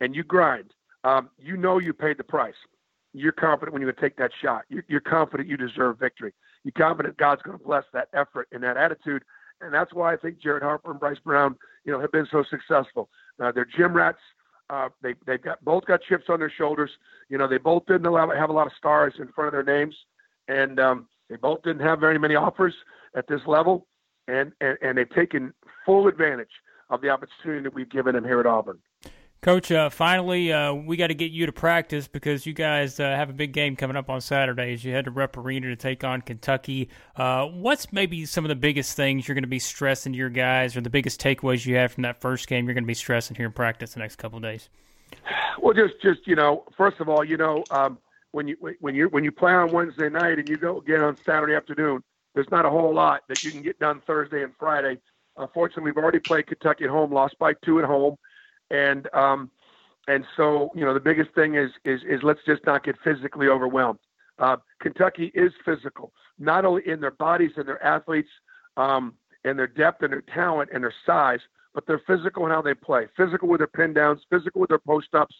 and 0.00 0.14
you 0.14 0.22
grind, 0.24 0.72
um, 1.04 1.30
you 1.38 1.56
know 1.56 1.78
you 1.78 1.92
paid 1.92 2.18
the 2.18 2.24
price. 2.24 2.54
You're 3.12 3.32
confident 3.32 3.72
when 3.72 3.82
you 3.82 3.92
take 3.92 4.16
that 4.16 4.32
shot. 4.42 4.62
You're, 4.68 4.84
you're 4.88 5.00
confident 5.00 5.48
you 5.48 5.56
deserve 5.56 5.98
victory. 5.98 6.32
You're 6.64 6.72
confident 6.72 7.16
God's 7.16 7.42
going 7.42 7.58
to 7.58 7.64
bless 7.64 7.84
that 7.92 8.08
effort 8.12 8.48
and 8.50 8.62
that 8.64 8.76
attitude. 8.76 9.22
And 9.60 9.72
that's 9.72 9.94
why 9.94 10.12
I 10.12 10.16
think 10.16 10.40
Jared 10.42 10.62
Harper 10.62 10.90
and 10.90 10.98
Bryce 10.98 11.18
Brown, 11.24 11.56
you 11.84 11.92
know, 11.92 12.00
have 12.00 12.10
been 12.10 12.26
so 12.30 12.42
successful. 12.50 13.08
Uh, 13.40 13.52
they're 13.52 13.66
gym 13.76 13.94
rats. 13.94 14.18
Uh, 14.70 14.88
they 15.02 15.14
they've 15.26 15.42
got 15.42 15.62
both 15.64 15.84
got 15.84 16.00
chips 16.02 16.24
on 16.28 16.40
their 16.40 16.50
shoulders. 16.50 16.90
You 17.28 17.38
know, 17.38 17.46
they 17.46 17.58
both 17.58 17.84
didn't 17.86 18.06
allow, 18.06 18.30
have 18.30 18.50
a 18.50 18.52
lot 18.52 18.66
of 18.66 18.72
stars 18.76 19.14
in 19.18 19.28
front 19.28 19.48
of 19.48 19.52
their 19.52 19.78
names, 19.78 19.94
and 20.48 20.80
um, 20.80 21.06
they 21.28 21.36
both 21.36 21.62
didn't 21.62 21.82
have 21.86 22.00
very 22.00 22.18
many 22.18 22.34
offers 22.34 22.74
at 23.14 23.28
this 23.28 23.40
level 23.46 23.86
and, 24.28 24.52
and, 24.60 24.78
and 24.82 24.98
they've 24.98 25.10
taken 25.10 25.52
full 25.84 26.08
advantage 26.08 26.50
of 26.90 27.00
the 27.00 27.08
opportunity 27.08 27.62
that 27.62 27.74
we've 27.74 27.90
given 27.90 28.14
them 28.14 28.24
here 28.24 28.40
at 28.40 28.46
Auburn. 28.46 28.78
Coach, 29.44 29.70
uh, 29.70 29.90
finally, 29.90 30.50
uh, 30.50 30.72
we 30.72 30.96
got 30.96 31.08
to 31.08 31.14
get 31.14 31.30
you 31.30 31.44
to 31.44 31.52
practice 31.52 32.08
because 32.08 32.46
you 32.46 32.54
guys 32.54 32.98
uh, 32.98 33.02
have 33.02 33.28
a 33.28 33.34
big 33.34 33.52
game 33.52 33.76
coming 33.76 33.94
up 33.94 34.08
on 34.08 34.22
Saturdays. 34.22 34.82
You 34.82 34.94
head 34.94 35.04
to 35.04 35.10
Rupp 35.10 35.36
Arena 35.36 35.68
to 35.68 35.76
take 35.76 36.02
on 36.02 36.22
Kentucky. 36.22 36.88
Uh, 37.14 37.44
what's 37.48 37.92
maybe 37.92 38.24
some 38.24 38.46
of 38.46 38.48
the 38.48 38.54
biggest 38.54 38.96
things 38.96 39.28
you're 39.28 39.34
going 39.34 39.44
to 39.44 39.48
be 39.48 39.58
stressing 39.58 40.12
to 40.14 40.18
your 40.18 40.30
guys, 40.30 40.78
or 40.78 40.80
the 40.80 40.88
biggest 40.88 41.20
takeaways 41.20 41.66
you 41.66 41.76
have 41.76 41.92
from 41.92 42.04
that 42.04 42.22
first 42.22 42.48
game? 42.48 42.64
You're 42.64 42.72
going 42.72 42.84
to 42.84 42.88
be 42.88 42.94
stressing 42.94 43.36
here 43.36 43.44
in 43.44 43.52
practice 43.52 43.92
the 43.92 44.00
next 44.00 44.16
couple 44.16 44.38
of 44.38 44.42
days. 44.42 44.70
Well, 45.60 45.74
just 45.74 46.00
just 46.00 46.26
you 46.26 46.36
know, 46.36 46.64
first 46.74 46.98
of 47.00 47.10
all, 47.10 47.22
you 47.22 47.36
know, 47.36 47.64
um, 47.70 47.98
when 48.32 48.48
you 48.48 48.56
when 48.80 48.94
you 48.94 49.08
when 49.08 49.24
you 49.24 49.30
play 49.30 49.52
on 49.52 49.70
Wednesday 49.72 50.08
night 50.08 50.38
and 50.38 50.48
you 50.48 50.56
go 50.56 50.78
again 50.78 51.02
on 51.02 51.18
Saturday 51.22 51.54
afternoon, 51.54 52.02
there's 52.34 52.50
not 52.50 52.66
a 52.66 52.70
whole 52.70 52.94
lot 52.94 53.22
that 53.28 53.42
you 53.42 53.50
can 53.50 53.62
get 53.62 53.78
done 53.78 54.02
Thursday 54.06 54.42
and 54.42 54.52
Friday. 54.58 54.98
Unfortunately, 55.36 55.84
we've 55.84 55.96
already 55.96 56.20
played 56.20 56.46
Kentucky 56.46 56.84
at 56.84 56.90
home, 56.90 57.12
lost 57.12 57.38
by 57.38 57.54
two 57.64 57.78
at 57.78 57.84
home, 57.84 58.16
and 58.70 59.08
um, 59.14 59.50
and 60.08 60.24
so 60.36 60.70
you 60.74 60.84
know 60.84 60.94
the 60.94 61.00
biggest 61.00 61.30
thing 61.34 61.54
is 61.54 61.70
is 61.84 62.00
is 62.08 62.22
let's 62.22 62.40
just 62.46 62.64
not 62.66 62.84
get 62.84 62.96
physically 63.02 63.48
overwhelmed. 63.48 63.98
Uh, 64.38 64.56
Kentucky 64.80 65.30
is 65.34 65.52
physical, 65.64 66.12
not 66.38 66.64
only 66.64 66.82
in 66.86 67.00
their 67.00 67.12
bodies 67.12 67.52
and 67.56 67.66
their 67.66 67.82
athletes, 67.84 68.28
um, 68.76 69.14
and 69.44 69.58
their 69.58 69.66
depth 69.66 70.02
and 70.02 70.12
their 70.12 70.22
talent 70.22 70.70
and 70.72 70.82
their 70.82 70.94
size, 71.06 71.40
but 71.74 71.86
they're 71.86 72.02
physical 72.06 72.44
in 72.46 72.52
how 72.52 72.62
they 72.62 72.74
play. 72.74 73.06
Physical 73.16 73.48
with 73.48 73.60
their 73.60 73.66
pin 73.66 73.92
downs, 73.92 74.20
physical 74.30 74.60
with 74.60 74.68
their 74.68 74.78
post 74.78 75.08
ups, 75.14 75.34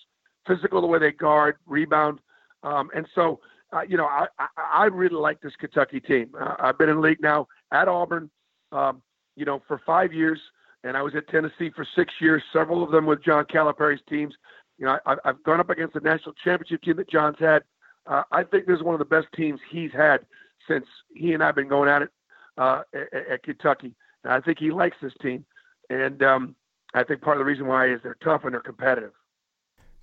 physical 0.46 0.80
the 0.80 0.86
way 0.86 0.98
they 0.98 1.12
guard, 1.12 1.56
rebound. 1.66 2.18
Um, 2.62 2.90
and 2.94 3.06
so, 3.14 3.40
uh, 3.74 3.82
you 3.88 3.96
know, 3.96 4.06
I, 4.06 4.26
I, 4.38 4.46
I, 4.72 4.84
really 4.84 5.16
like 5.16 5.40
this 5.40 5.54
Kentucky 5.56 6.00
team. 6.00 6.30
Uh, 6.40 6.54
I've 6.60 6.78
been 6.78 6.88
in 6.88 7.00
league 7.00 7.20
now 7.20 7.48
at 7.72 7.88
Auburn, 7.88 8.30
um, 8.72 9.02
you 9.36 9.44
know, 9.44 9.62
for 9.66 9.80
five 9.84 10.12
years, 10.12 10.38
and 10.84 10.96
I 10.96 11.02
was 11.02 11.14
at 11.14 11.28
Tennessee 11.28 11.70
for 11.74 11.86
six 11.96 12.14
years, 12.20 12.42
several 12.52 12.84
of 12.84 12.90
them 12.90 13.06
with 13.06 13.24
John 13.24 13.44
Calipari's 13.46 14.00
teams. 14.08 14.34
You 14.78 14.86
know, 14.86 14.98
I, 15.06 15.16
have 15.24 15.42
gone 15.42 15.60
up 15.60 15.70
against 15.70 15.94
the 15.94 16.00
national 16.00 16.34
championship 16.44 16.82
team 16.82 16.96
that 16.96 17.10
John's 17.10 17.38
had. 17.38 17.62
Uh, 18.06 18.22
I 18.30 18.44
think 18.44 18.66
this 18.66 18.76
is 18.76 18.82
one 18.82 18.94
of 18.94 18.98
the 18.98 19.04
best 19.04 19.26
teams 19.34 19.60
he's 19.70 19.92
had 19.92 20.20
since 20.68 20.86
he 21.14 21.32
and 21.32 21.42
I 21.42 21.46
have 21.46 21.54
been 21.54 21.68
going 21.68 21.88
at 21.88 22.02
it 22.02 22.10
uh, 22.58 22.82
at, 22.94 23.26
at, 23.28 23.42
Kentucky. 23.42 23.94
And 24.22 24.32
I 24.32 24.40
think 24.40 24.58
he 24.58 24.70
likes 24.70 24.96
this 25.02 25.12
team, 25.20 25.44
and 25.90 26.22
um, 26.22 26.54
I 26.94 27.02
think 27.02 27.22
part 27.22 27.36
of 27.36 27.40
the 27.40 27.44
reason 27.44 27.66
why 27.66 27.92
is 27.92 28.00
they're 28.02 28.16
tough 28.22 28.44
and 28.44 28.52
they're 28.52 28.60
competitive. 28.60 29.12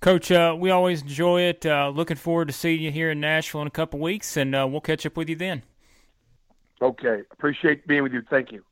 Coach, 0.02 0.32
uh, 0.32 0.56
we 0.58 0.68
always 0.70 1.02
enjoy 1.02 1.42
it. 1.42 1.64
Uh, 1.64 1.92
looking 1.94 2.16
forward 2.16 2.48
to 2.48 2.52
seeing 2.52 2.82
you 2.82 2.90
here 2.90 3.12
in 3.12 3.20
Nashville 3.20 3.60
in 3.60 3.68
a 3.68 3.70
couple 3.70 4.00
weeks, 4.00 4.36
and 4.36 4.52
uh, 4.52 4.66
we'll 4.68 4.80
catch 4.80 5.06
up 5.06 5.16
with 5.16 5.28
you 5.28 5.36
then. 5.36 5.62
Okay. 6.82 7.22
Appreciate 7.30 7.86
being 7.86 8.02
with 8.02 8.12
you. 8.12 8.20
Thank 8.28 8.50
you. 8.50 8.64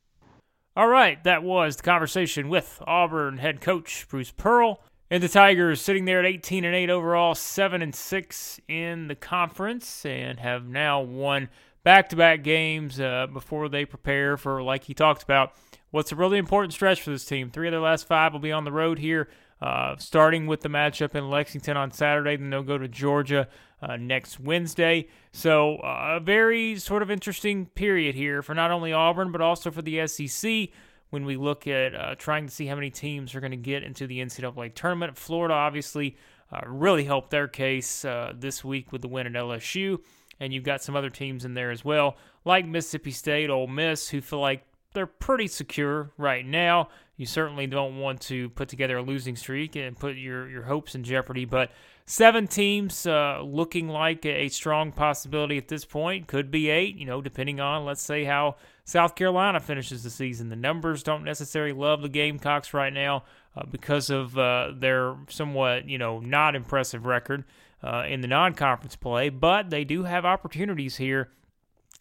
All 0.75 0.89
right. 0.89 1.23
That 1.23 1.41
was 1.41 1.77
the 1.77 1.83
conversation 1.83 2.49
with 2.49 2.83
Auburn 2.85 3.37
head 3.37 3.61
coach 3.61 4.05
Bruce 4.09 4.31
Pearl. 4.31 4.81
And 5.09 5.23
the 5.23 5.29
Tigers 5.29 5.79
sitting 5.79 6.03
there 6.03 6.19
at 6.19 6.25
18 6.25 6.65
and 6.65 6.75
8 6.75 6.89
overall, 6.89 7.33
7 7.33 7.81
and 7.81 7.95
6 7.95 8.59
in 8.67 9.07
the 9.07 9.15
conference, 9.15 10.05
and 10.05 10.37
have 10.37 10.67
now 10.67 10.99
won 10.99 11.47
back 11.83 12.09
to 12.09 12.17
back 12.17 12.43
games 12.43 12.99
uh, 12.99 13.27
before 13.31 13.69
they 13.69 13.85
prepare 13.85 14.35
for, 14.35 14.61
like 14.61 14.83
he 14.83 14.93
talked 14.93 15.23
about, 15.23 15.53
what's 15.91 16.11
a 16.11 16.15
really 16.15 16.37
important 16.37 16.73
stretch 16.73 17.01
for 17.01 17.11
this 17.11 17.23
team. 17.23 17.49
Three 17.49 17.69
of 17.69 17.71
their 17.71 17.79
last 17.79 18.05
five 18.05 18.33
will 18.33 18.41
be 18.41 18.51
on 18.51 18.65
the 18.65 18.71
road 18.71 18.99
here 18.99 19.29
uh, 19.61 19.95
starting 19.97 20.47
with 20.47 20.61
the 20.61 20.69
matchup 20.69 21.13
in 21.15 21.29
Lexington 21.29 21.77
on 21.77 21.91
Saturday, 21.91 22.35
then 22.35 22.49
they'll 22.49 22.63
go 22.63 22.77
to 22.77 22.87
Georgia 22.87 23.47
uh, 23.81 23.95
next 23.95 24.39
Wednesday. 24.39 25.07
So, 25.31 25.77
uh, 25.77 26.17
a 26.17 26.19
very 26.19 26.77
sort 26.77 27.01
of 27.01 27.11
interesting 27.11 27.67
period 27.67 28.15
here 28.15 28.41
for 28.41 28.55
not 28.55 28.71
only 28.71 28.91
Auburn, 28.91 29.31
but 29.31 29.41
also 29.41 29.71
for 29.71 29.81
the 29.81 30.05
SEC 30.07 30.69
when 31.11 31.25
we 31.25 31.35
look 31.35 31.67
at 31.67 31.93
uh, 31.93 32.15
trying 32.15 32.47
to 32.47 32.53
see 32.53 32.65
how 32.65 32.75
many 32.75 32.89
teams 32.89 33.35
are 33.35 33.39
going 33.39 33.51
to 33.51 33.57
get 33.57 33.83
into 33.83 34.07
the 34.07 34.19
NCAA 34.19 34.73
tournament. 34.73 35.17
Florida 35.17 35.53
obviously 35.53 36.17
uh, 36.51 36.61
really 36.65 37.03
helped 37.03 37.29
their 37.29 37.47
case 37.47 38.03
uh, 38.03 38.33
this 38.35 38.63
week 38.63 38.91
with 38.91 39.01
the 39.01 39.07
win 39.07 39.27
at 39.27 39.33
LSU. 39.33 39.99
And 40.39 40.51
you've 40.51 40.63
got 40.63 40.81
some 40.81 40.95
other 40.95 41.11
teams 41.11 41.45
in 41.45 41.53
there 41.53 41.69
as 41.69 41.85
well, 41.85 42.17
like 42.45 42.65
Mississippi 42.65 43.11
State, 43.11 43.51
Ole 43.51 43.67
Miss, 43.67 44.09
who 44.09 44.21
feel 44.21 44.39
like 44.39 44.65
they're 44.93 45.05
pretty 45.07 45.47
secure 45.47 46.11
right 46.17 46.45
now. 46.45 46.89
You 47.17 47.25
certainly 47.25 47.67
don't 47.67 47.99
want 47.99 48.21
to 48.21 48.49
put 48.49 48.67
together 48.67 48.97
a 48.97 49.01
losing 49.01 49.35
streak 49.35 49.75
and 49.75 49.97
put 49.97 50.15
your, 50.15 50.49
your 50.49 50.63
hopes 50.63 50.95
in 50.95 51.03
jeopardy. 51.03 51.45
But 51.45 51.71
seven 52.05 52.47
teams 52.47 53.05
uh, 53.05 53.41
looking 53.43 53.87
like 53.87 54.25
a 54.25 54.49
strong 54.49 54.91
possibility 54.91 55.57
at 55.57 55.67
this 55.67 55.85
point. 55.85 56.27
Could 56.27 56.49
be 56.49 56.69
eight, 56.69 56.95
you 56.95 57.05
know, 57.05 57.21
depending 57.21 57.59
on, 57.59 57.85
let's 57.85 58.01
say, 58.01 58.23
how 58.23 58.55
South 58.85 59.15
Carolina 59.15 59.59
finishes 59.59 60.03
the 60.03 60.09
season. 60.09 60.49
The 60.49 60.55
numbers 60.55 61.03
don't 61.03 61.23
necessarily 61.23 61.73
love 61.73 62.01
the 62.01 62.09
Gamecocks 62.09 62.73
right 62.73 62.91
now 62.91 63.23
uh, 63.55 63.65
because 63.69 64.09
of 64.09 64.37
uh, 64.37 64.71
their 64.75 65.15
somewhat, 65.29 65.87
you 65.87 65.97
know, 65.97 66.19
not 66.19 66.55
impressive 66.55 67.05
record 67.05 67.43
uh, 67.83 68.05
in 68.07 68.21
the 68.21 68.27
non 68.27 68.53
conference 68.55 68.95
play. 68.95 69.29
But 69.29 69.69
they 69.69 69.83
do 69.83 70.03
have 70.03 70.25
opportunities 70.25 70.97
here 70.97 71.29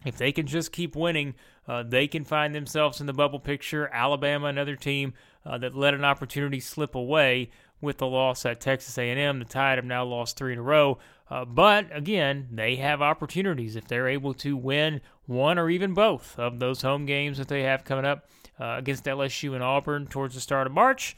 if 0.04 0.16
they 0.16 0.32
can 0.32 0.46
just 0.46 0.72
keep 0.72 0.96
winning, 0.96 1.34
uh, 1.70 1.84
they 1.84 2.08
can 2.08 2.24
find 2.24 2.52
themselves 2.52 3.00
in 3.00 3.06
the 3.06 3.12
bubble 3.12 3.38
picture. 3.38 3.88
Alabama, 3.92 4.48
another 4.48 4.74
team 4.74 5.14
uh, 5.46 5.56
that 5.56 5.72
let 5.72 5.94
an 5.94 6.04
opportunity 6.04 6.58
slip 6.58 6.96
away 6.96 7.48
with 7.80 7.98
the 7.98 8.06
loss 8.08 8.44
at 8.44 8.60
Texas 8.60 8.98
A&M. 8.98 9.38
The 9.38 9.44
Tide 9.44 9.78
have 9.78 9.84
now 9.84 10.04
lost 10.04 10.36
three 10.36 10.52
in 10.52 10.58
a 10.58 10.62
row, 10.62 10.98
uh, 11.30 11.44
but 11.44 11.86
again, 11.96 12.48
they 12.50 12.74
have 12.74 13.00
opportunities 13.00 13.76
if 13.76 13.86
they're 13.86 14.08
able 14.08 14.34
to 14.34 14.56
win 14.56 15.00
one 15.26 15.60
or 15.60 15.70
even 15.70 15.94
both 15.94 16.36
of 16.40 16.58
those 16.58 16.82
home 16.82 17.06
games 17.06 17.38
that 17.38 17.46
they 17.46 17.62
have 17.62 17.84
coming 17.84 18.04
up 18.04 18.28
uh, 18.58 18.74
against 18.76 19.04
LSU 19.04 19.54
and 19.54 19.62
Auburn 19.62 20.08
towards 20.08 20.34
the 20.34 20.40
start 20.40 20.66
of 20.66 20.72
March. 20.72 21.16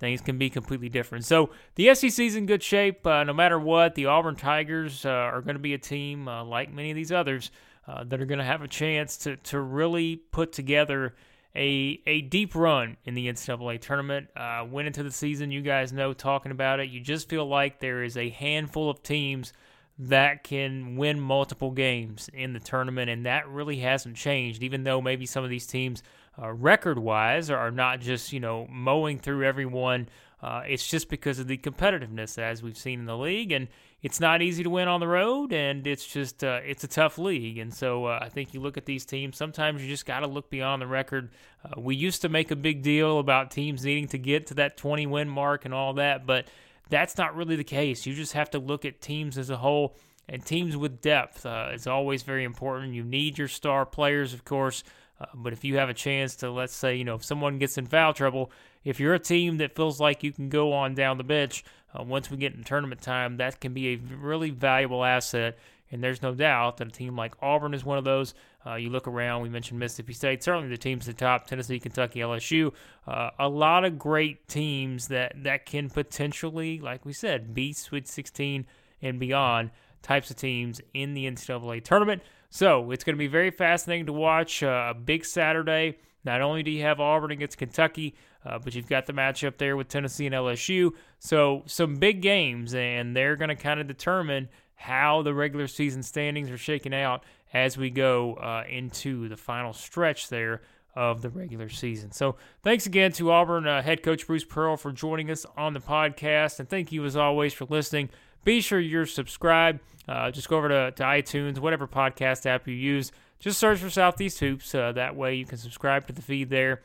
Things 0.00 0.20
can 0.20 0.36
be 0.36 0.50
completely 0.50 0.88
different. 0.88 1.24
So 1.26 1.50
the 1.76 1.94
SEC's 1.94 2.34
in 2.34 2.46
good 2.46 2.64
shape. 2.64 3.06
Uh, 3.06 3.22
no 3.22 3.32
matter 3.32 3.56
what, 3.56 3.94
the 3.94 4.06
Auburn 4.06 4.34
Tigers 4.34 5.06
uh, 5.06 5.10
are 5.10 5.42
going 5.42 5.54
to 5.54 5.60
be 5.60 5.74
a 5.74 5.78
team 5.78 6.24
like 6.24 6.72
many 6.72 6.90
of 6.90 6.96
these 6.96 7.12
others 7.12 7.52
uh, 7.86 8.04
that 8.04 8.20
are 8.20 8.26
going 8.26 8.38
to 8.38 8.44
have 8.44 8.62
a 8.62 8.68
chance 8.68 9.16
to, 9.18 9.36
to 9.36 9.60
really 9.60 10.16
put 10.16 10.52
together 10.52 11.14
a, 11.54 12.00
a 12.06 12.22
deep 12.22 12.54
run 12.54 12.96
in 13.04 13.14
the 13.14 13.28
NCAA 13.28 13.80
tournament. 13.80 14.28
Uh, 14.36 14.64
went 14.68 14.86
into 14.86 15.02
the 15.02 15.10
season, 15.10 15.50
you 15.50 15.62
guys 15.62 15.92
know, 15.92 16.12
talking 16.12 16.52
about 16.52 16.80
it. 16.80 16.88
You 16.90 17.00
just 17.00 17.28
feel 17.28 17.46
like 17.46 17.80
there 17.80 18.02
is 18.02 18.16
a 18.16 18.30
handful 18.30 18.88
of 18.88 19.02
teams 19.02 19.52
that 19.98 20.42
can 20.42 20.96
win 20.96 21.20
multiple 21.20 21.70
games 21.70 22.30
in 22.32 22.54
the 22.54 22.60
tournament, 22.60 23.10
and 23.10 23.26
that 23.26 23.46
really 23.48 23.78
hasn't 23.78 24.16
changed, 24.16 24.62
even 24.62 24.84
though 24.84 25.00
maybe 25.00 25.26
some 25.26 25.44
of 25.44 25.50
these 25.50 25.66
teams, 25.66 26.02
uh, 26.40 26.50
record 26.50 26.98
wise, 26.98 27.50
are 27.50 27.70
not 27.70 28.00
just, 28.00 28.32
you 28.32 28.40
know, 28.40 28.66
mowing 28.70 29.18
through 29.18 29.44
everyone. 29.44 30.08
Uh, 30.42 30.62
it's 30.66 30.88
just 30.88 31.08
because 31.08 31.38
of 31.38 31.46
the 31.46 31.58
competitiveness 31.58 32.38
as 32.38 32.62
we've 32.62 32.76
seen 32.76 33.00
in 33.00 33.06
the 33.06 33.16
league. 33.16 33.52
And 33.52 33.68
it's 34.02 34.18
not 34.18 34.42
easy 34.42 34.64
to 34.64 34.70
win 34.70 34.88
on 34.88 34.98
the 34.98 35.06
road, 35.06 35.52
and 35.52 35.86
it's 35.86 36.04
just 36.04 36.42
uh, 36.42 36.60
it's 36.64 36.82
a 36.82 36.88
tough 36.88 37.18
league. 37.18 37.58
And 37.58 37.72
so 37.72 38.06
uh, 38.06 38.18
I 38.20 38.28
think 38.28 38.52
you 38.52 38.60
look 38.60 38.76
at 38.76 38.84
these 38.84 39.04
teams. 39.04 39.36
Sometimes 39.36 39.80
you 39.80 39.88
just 39.88 40.06
got 40.06 40.20
to 40.20 40.26
look 40.26 40.50
beyond 40.50 40.82
the 40.82 40.88
record. 40.88 41.30
Uh, 41.64 41.80
we 41.80 41.94
used 41.94 42.22
to 42.22 42.28
make 42.28 42.50
a 42.50 42.56
big 42.56 42.82
deal 42.82 43.20
about 43.20 43.52
teams 43.52 43.84
needing 43.84 44.08
to 44.08 44.18
get 44.18 44.48
to 44.48 44.54
that 44.54 44.76
20 44.76 45.06
win 45.06 45.28
mark 45.28 45.64
and 45.64 45.72
all 45.72 45.94
that, 45.94 46.26
but 46.26 46.48
that's 46.88 47.16
not 47.16 47.36
really 47.36 47.54
the 47.54 47.64
case. 47.64 48.04
You 48.04 48.14
just 48.14 48.32
have 48.32 48.50
to 48.50 48.58
look 48.58 48.84
at 48.84 49.00
teams 49.00 49.38
as 49.38 49.50
a 49.50 49.56
whole. 49.56 49.96
And 50.28 50.44
teams 50.44 50.76
with 50.76 51.00
depth 51.00 51.44
uh, 51.44 51.70
is 51.74 51.86
always 51.86 52.22
very 52.22 52.44
important. 52.44 52.94
You 52.94 53.02
need 53.02 53.38
your 53.38 53.48
star 53.48 53.84
players, 53.84 54.32
of 54.32 54.44
course, 54.44 54.84
uh, 55.22 55.26
but 55.34 55.52
if 55.52 55.62
you 55.64 55.76
have 55.76 55.88
a 55.88 55.94
chance 55.94 56.36
to, 56.36 56.50
let's 56.50 56.74
say, 56.74 56.96
you 56.96 57.04
know, 57.04 57.14
if 57.14 57.24
someone 57.24 57.58
gets 57.58 57.78
in 57.78 57.86
foul 57.86 58.12
trouble, 58.12 58.50
if 58.82 58.98
you're 58.98 59.14
a 59.14 59.18
team 59.18 59.58
that 59.58 59.76
feels 59.76 60.00
like 60.00 60.24
you 60.24 60.32
can 60.32 60.48
go 60.48 60.72
on 60.72 60.94
down 60.94 61.16
the 61.16 61.24
bench, 61.24 61.64
uh, 61.94 62.02
once 62.02 62.30
we 62.30 62.36
get 62.36 62.54
in 62.54 62.64
tournament 62.64 63.00
time, 63.00 63.36
that 63.36 63.60
can 63.60 63.72
be 63.72 63.94
a 63.94 63.96
really 63.96 64.50
valuable 64.50 65.04
asset. 65.04 65.58
And 65.92 66.02
there's 66.02 66.22
no 66.22 66.34
doubt 66.34 66.78
that 66.78 66.88
a 66.88 66.90
team 66.90 67.16
like 67.16 67.34
Auburn 67.42 67.74
is 67.74 67.84
one 67.84 67.98
of 67.98 68.04
those. 68.04 68.34
Uh, 68.66 68.76
you 68.76 68.88
look 68.88 69.06
around, 69.06 69.42
we 69.42 69.48
mentioned 69.48 69.78
Mississippi 69.78 70.14
State, 70.14 70.42
certainly 70.42 70.68
the 70.68 70.78
teams 70.78 71.06
at 71.08 71.16
the 71.16 71.24
top, 71.24 71.46
Tennessee, 71.46 71.78
Kentucky, 71.78 72.20
LSU. 72.20 72.72
Uh, 73.06 73.30
a 73.38 73.48
lot 73.48 73.84
of 73.84 73.98
great 73.98 74.48
teams 74.48 75.08
that, 75.08 75.34
that 75.42 75.66
can 75.66 75.90
potentially, 75.90 76.78
like 76.78 77.04
we 77.04 77.12
said, 77.12 77.52
beat 77.52 77.76
Sweet 77.76 78.08
16 78.08 78.66
and 79.02 79.20
beyond 79.20 79.70
types 80.00 80.30
of 80.30 80.36
teams 80.36 80.80
in 80.94 81.14
the 81.14 81.26
NCAA 81.26 81.84
tournament. 81.84 82.22
So 82.54 82.90
it's 82.90 83.02
going 83.02 83.14
to 83.14 83.18
be 83.18 83.28
very 83.28 83.50
fascinating 83.50 84.04
to 84.06 84.12
watch. 84.12 84.62
Uh, 84.62 84.88
a 84.90 84.94
big 84.94 85.24
Saturday. 85.24 85.96
Not 86.22 86.42
only 86.42 86.62
do 86.62 86.70
you 86.70 86.82
have 86.82 87.00
Auburn 87.00 87.30
against 87.30 87.56
Kentucky, 87.56 88.14
uh, 88.44 88.58
but 88.58 88.74
you've 88.74 88.86
got 88.86 89.06
the 89.06 89.14
matchup 89.14 89.56
there 89.56 89.74
with 89.74 89.88
Tennessee 89.88 90.26
and 90.26 90.34
LSU. 90.34 90.90
So 91.18 91.62
some 91.64 91.96
big 91.96 92.20
games, 92.20 92.74
and 92.74 93.16
they're 93.16 93.36
going 93.36 93.48
to 93.48 93.56
kind 93.56 93.80
of 93.80 93.86
determine 93.86 94.50
how 94.74 95.22
the 95.22 95.32
regular 95.32 95.66
season 95.66 96.02
standings 96.02 96.50
are 96.50 96.58
shaking 96.58 96.92
out 96.92 97.24
as 97.54 97.78
we 97.78 97.88
go 97.88 98.34
uh, 98.34 98.64
into 98.68 99.30
the 99.30 99.36
final 99.38 99.72
stretch 99.72 100.28
there 100.28 100.60
of 100.94 101.22
the 101.22 101.30
regular 101.30 101.70
season. 101.70 102.12
So 102.12 102.36
thanks 102.62 102.84
again 102.84 103.12
to 103.12 103.30
Auburn 103.30 103.66
uh, 103.66 103.80
head 103.80 104.02
coach 104.02 104.26
Bruce 104.26 104.44
Pearl 104.44 104.76
for 104.76 104.92
joining 104.92 105.30
us 105.30 105.46
on 105.56 105.72
the 105.72 105.80
podcast, 105.80 106.60
and 106.60 106.68
thank 106.68 106.92
you 106.92 107.02
as 107.06 107.16
always 107.16 107.54
for 107.54 107.64
listening. 107.64 108.10
Be 108.44 108.60
sure 108.60 108.80
you're 108.80 109.06
subscribed. 109.06 109.80
Uh, 110.08 110.30
just 110.30 110.48
go 110.48 110.58
over 110.58 110.68
to, 110.68 110.90
to 110.92 111.02
iTunes, 111.02 111.58
whatever 111.58 111.86
podcast 111.86 112.46
app 112.46 112.66
you 112.66 112.74
use. 112.74 113.12
Just 113.38 113.58
search 113.58 113.78
for 113.78 113.90
Southeast 113.90 114.40
Hoops. 114.40 114.74
Uh, 114.74 114.92
that 114.92 115.16
way 115.16 115.34
you 115.34 115.44
can 115.44 115.58
subscribe 115.58 116.06
to 116.06 116.12
the 116.12 116.22
feed 116.22 116.50
there 116.50 116.82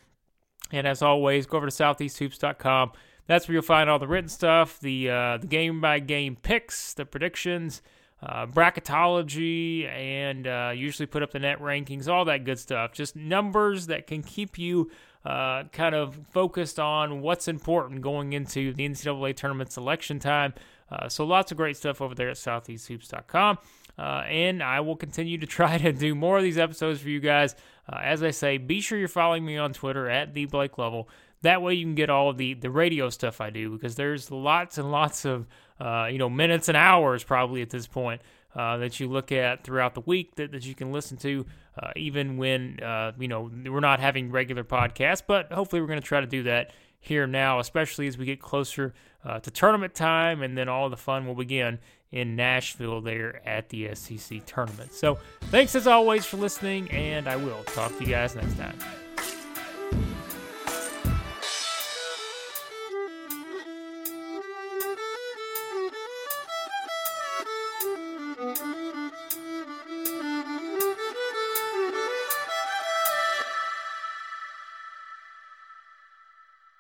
and 0.71 0.87
as 0.87 1.01
always, 1.01 1.45
go 1.45 1.57
over 1.57 1.67
to 1.67 1.71
southeasthoops.com. 1.71 2.91
That's 3.27 3.47
where 3.47 3.53
you'll 3.53 3.63
find 3.63 3.89
all 3.89 3.99
the 3.99 4.07
written 4.07 4.29
stuff, 4.29 4.79
the 4.79 5.09
uh, 5.09 5.37
the 5.37 5.47
game 5.47 5.81
by 5.81 5.99
game 5.99 6.37
picks, 6.41 6.93
the 6.93 7.05
predictions, 7.05 7.81
uh, 8.21 8.45
bracketology, 8.45 9.85
and 9.85 10.47
uh, 10.47 10.71
usually 10.73 11.07
put 11.07 11.23
up 11.23 11.31
the 11.31 11.39
net 11.39 11.59
rankings, 11.59 12.07
all 12.07 12.25
that 12.25 12.45
good 12.45 12.59
stuff. 12.59 12.93
Just 12.93 13.15
numbers 13.15 13.87
that 13.87 14.07
can 14.07 14.23
keep 14.23 14.57
you 14.57 14.89
uh, 15.27 15.63
kind 15.73 15.93
of 15.93 16.17
focused 16.31 16.79
on 16.79 17.19
what's 17.19 17.49
important 17.49 17.99
going 17.99 18.31
into 18.31 18.71
the 18.71 18.87
NCAA 18.87 19.35
tournament 19.35 19.73
selection 19.73 20.19
time. 20.19 20.53
Uh, 20.89 21.09
so 21.09 21.25
lots 21.25 21.51
of 21.51 21.57
great 21.57 21.75
stuff 21.75 21.99
over 22.01 22.15
there 22.15 22.29
at 22.29 22.37
southeasthoops.com. 22.37 23.57
Uh, 23.99 24.01
and 24.01 24.63
I 24.63 24.79
will 24.79 24.95
continue 24.95 25.37
to 25.39 25.45
try 25.59 25.77
to 25.79 25.91
do 25.91 26.15
more 26.15 26.37
of 26.37 26.43
these 26.43 26.57
episodes 26.57 27.01
for 27.01 27.09
you 27.09 27.19
guys. 27.19 27.55
Uh, 27.91 27.99
as 28.01 28.23
I 28.23 28.31
say, 28.31 28.57
be 28.57 28.79
sure 28.79 28.97
you're 28.97 29.09
following 29.09 29.45
me 29.45 29.57
on 29.57 29.73
Twitter 29.73 30.09
at 30.09 30.33
the 30.33 30.45
Blake 30.45 30.77
Lovell. 30.77 31.09
That 31.41 31.61
way 31.61 31.73
you 31.73 31.83
can 31.83 31.95
get 31.95 32.09
all 32.09 32.29
of 32.29 32.37
the, 32.37 32.53
the 32.53 32.69
radio 32.69 33.09
stuff 33.09 33.41
I 33.41 33.49
do 33.49 33.69
because 33.69 33.95
there's 33.95 34.31
lots 34.31 34.77
and 34.77 34.91
lots 34.91 35.25
of 35.25 35.45
uh, 35.79 36.07
you 36.09 36.17
know 36.17 36.29
minutes 36.29 36.69
and 36.69 36.77
hours 36.77 37.23
probably 37.23 37.61
at 37.61 37.69
this 37.69 37.85
point 37.85 38.21
uh, 38.57 38.77
that 38.77 38.99
you 38.99 39.07
look 39.07 39.31
at 39.31 39.63
throughout 39.63 39.93
the 39.93 40.01
week 40.01 40.35
that, 40.35 40.51
that 40.51 40.65
you 40.65 40.73
can 40.73 40.91
listen 40.91 41.15
to, 41.17 41.45
uh, 41.81 41.91
even 41.95 42.37
when, 42.37 42.79
uh, 42.81 43.11
you 43.19 43.27
know, 43.27 43.51
we're 43.65 43.79
not 43.79 43.99
having 43.99 44.31
regular 44.31 44.63
podcasts. 44.63 45.21
But 45.25 45.51
hopefully, 45.53 45.79
we're 45.79 45.87
going 45.87 46.01
to 46.01 46.05
try 46.05 46.21
to 46.21 46.27
do 46.27 46.43
that 46.43 46.71
here 46.99 47.27
now, 47.27 47.59
especially 47.59 48.07
as 48.07 48.17
we 48.17 48.25
get 48.25 48.41
closer 48.41 48.93
uh, 49.23 49.39
to 49.39 49.51
tournament 49.51 49.93
time, 49.93 50.41
and 50.41 50.57
then 50.57 50.67
all 50.67 50.89
the 50.89 50.97
fun 50.97 51.27
will 51.27 51.35
begin 51.35 51.77
in 52.11 52.35
Nashville 52.35 53.01
there 53.01 53.47
at 53.47 53.69
the 53.69 53.93
SEC 53.93 54.45
tournament. 54.45 54.93
So, 54.93 55.19
thanks 55.43 55.75
as 55.75 55.85
always 55.85 56.25
for 56.25 56.37
listening, 56.37 56.89
and 56.89 57.27
I 57.27 57.35
will 57.35 57.63
talk 57.65 57.95
to 57.97 58.03
you 58.03 58.09
guys 58.09 58.35
next 58.35 58.57
time. 58.57 59.06